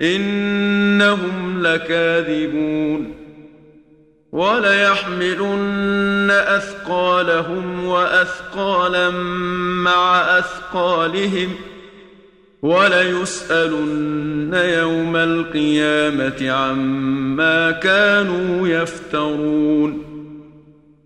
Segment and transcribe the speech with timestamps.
[0.00, 3.14] إنهم لكاذبون
[4.32, 9.10] وليحملن أثقالهم وأثقالا
[9.84, 11.54] مع أثقالهم
[12.62, 20.07] وليسألن يوم القيامة عما كانوا يفترون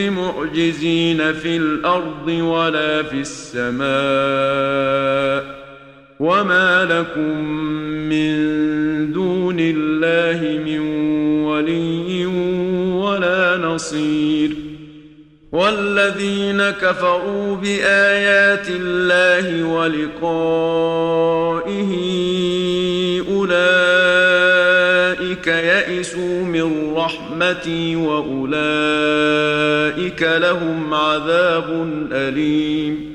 [0.00, 3.80] بمعجزين في الأرض ولا في السماء
[6.20, 7.44] وما لكم
[8.08, 8.32] من
[9.12, 10.80] دون الله من
[11.44, 12.26] ولي
[12.96, 14.50] ولا نصير
[15.52, 21.10] والذين كفروا بآيات الله ولقائه
[23.30, 24.29] أولئك
[25.46, 28.62] يئسوا من رحمتي واولئك
[30.22, 33.14] لهم عذاب اليم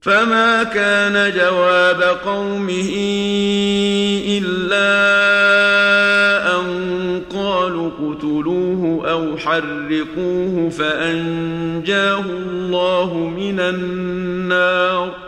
[0.00, 2.90] فما كان جواب قومه
[4.28, 4.88] الا
[6.60, 15.27] ان قالوا اقتلوه أو حرقوه فانجاه الله من النار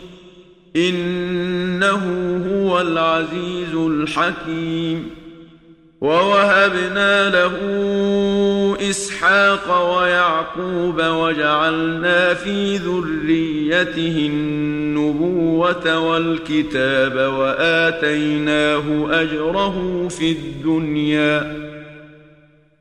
[0.75, 2.01] إنه
[2.51, 5.09] هو العزيز الحكيم.
[6.01, 7.57] ووهبنا له
[8.89, 21.71] إسحاق ويعقوب وجعلنا في ذريته النبوة والكتاب وآتيناه أجره في الدنيا.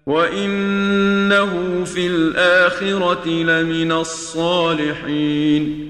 [0.07, 5.90] وإنه في الآخرة لمن الصالحين.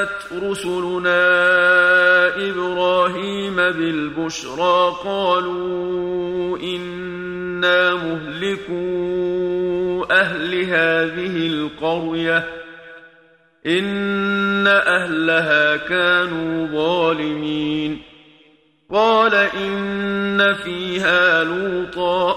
[0.00, 1.20] جاءت رسلنا
[2.50, 8.70] إبراهيم بالبشرى قالوا إنا مهلكو
[10.10, 12.48] أهل هذه القرية
[13.66, 18.02] إن أهلها كانوا ظالمين.
[18.92, 22.36] قال إن فيها لوطا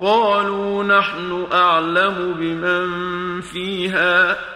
[0.00, 4.55] قالوا نحن أعلم بمن فيها.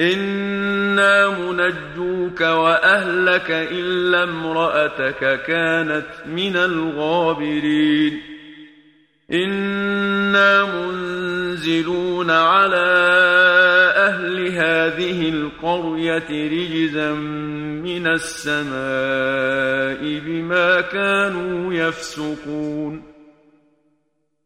[0.00, 8.20] إنا منجوك وأهلك إلا امرأتك كانت من الغابرين.
[9.32, 12.86] إنا منزلون على
[13.96, 18.68] أهل هذه القرية رجزا من السماء
[20.26, 23.18] بما كانوا يفسقون.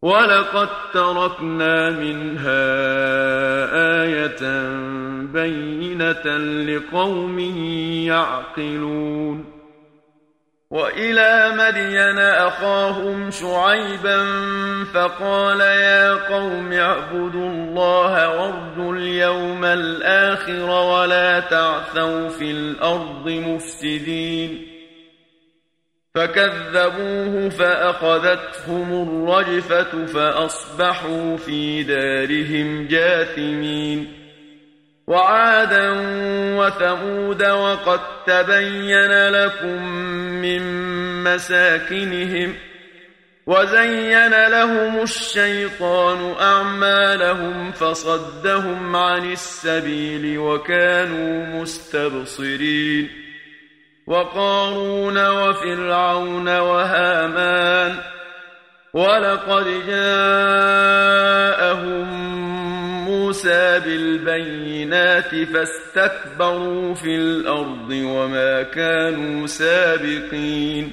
[0.02, 2.72] ولقد تركنا منها
[4.02, 4.42] آية
[5.32, 7.38] بينة لقوم
[8.08, 9.62] يعقلون
[10.70, 14.18] وإلى مدين أخاهم شعيبا
[14.94, 24.66] فقال يا قوم اعبدوا الله وارجوا اليوم الآخر ولا تعثوا في الأرض مفسدين
[26.14, 34.21] فكذبوه فأخذتهم الرجفة فأصبحوا في دارهم جاثمين
[35.06, 35.90] وعادا
[36.56, 39.82] وثمود وقد تبين لكم
[40.42, 40.62] من
[41.24, 42.54] مساكنهم
[43.46, 53.10] وزين لهم الشيطان أعمالهم فصدهم عن السبيل وكانوا مستبصرين
[54.06, 57.98] وقارون وفرعون وهامان
[58.94, 61.62] ولقد جاءهم
[63.32, 70.90] موسى بالبينات فاستكبروا في الأرض وما كانوا سابقين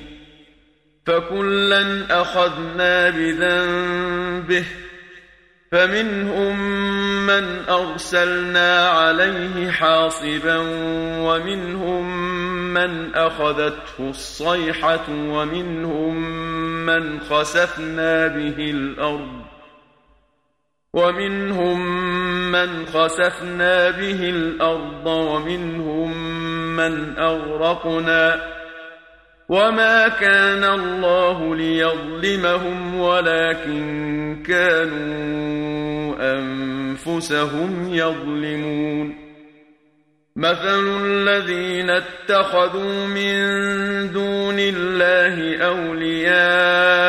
[1.05, 4.65] فكلا أخذنا بذنبه
[5.71, 6.59] فمنهم
[7.25, 10.57] من أرسلنا عليه حاصبا
[11.19, 12.33] ومنهم
[12.73, 16.15] من أخذته الصيحة ومنهم
[16.85, 19.38] من خسفنا به الأرض
[20.93, 21.79] ومنهم
[22.51, 26.17] من خسفنا به الأرض ومنهم
[26.75, 28.41] من أغرقنا
[29.49, 39.29] وما كان الله ليظلمهم ولكن كانوا أنفسهم يظلمون
[40.35, 43.31] مثل الذين اتخذوا من
[44.11, 47.08] دون الله أولياء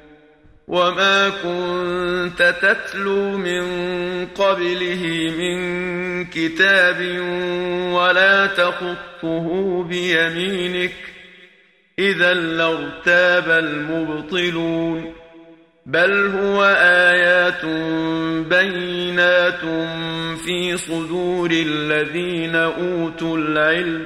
[0.71, 3.63] وما كنت تتلو من
[4.25, 6.97] قبله من كتاب
[7.93, 10.93] ولا تخط تخطه بيمينك
[11.99, 15.13] إذا لارتاب المبطلون
[15.85, 17.65] بل هو آيات
[18.49, 19.61] بينات
[20.45, 24.05] في صدور الذين أوتوا العلم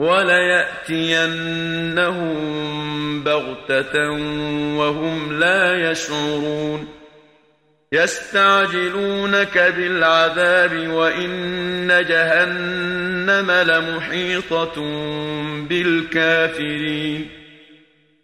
[0.00, 1.24] وليأتينهم
[3.24, 4.10] بغتة
[4.76, 6.88] وهم لا يشعرون.
[7.92, 14.74] يستعجلونك بالعذاب وإن جهنم لمحيطة
[15.68, 17.39] بالكافرين.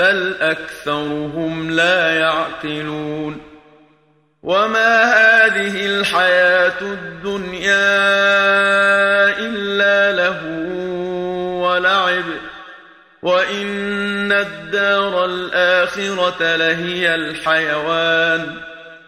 [0.00, 3.40] بل أكثرهم لا يعقلون
[4.42, 7.78] وما هذه الحياة الدنيا
[9.38, 10.40] إلا له
[11.62, 12.24] ولعب
[13.22, 18.56] وإن الدار الآخرة لهي الحيوان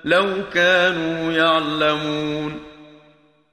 [0.05, 2.72] لو كانوا يعلمون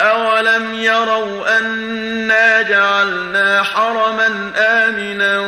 [0.00, 5.38] أولم يروا أنا جعلنا حرما آمنا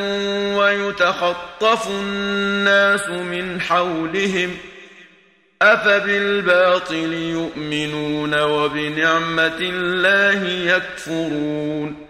[0.59, 4.57] ويتخطف الناس من حولهم
[5.63, 12.05] أفبالباطل يؤمنون وبنعمة الله يكفرون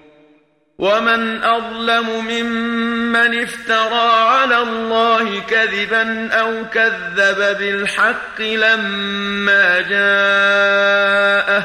[0.79, 11.65] ومن أظلم ممن افترى على الله كذبا أو كذب بالحق لما جاءه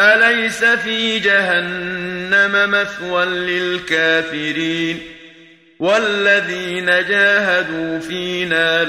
[0.00, 4.98] أليس في جهنم مثوى للكافرين
[5.78, 8.84] والذين جاهدوا فينا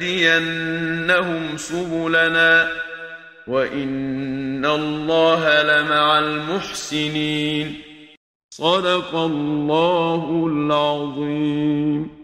[0.00, 2.68] لنهدينهم سبلنا
[3.46, 7.80] وإن الله لمع المحسنين.
[8.50, 12.21] صدق الله العظيم.